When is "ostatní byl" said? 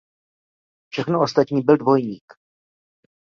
1.21-1.77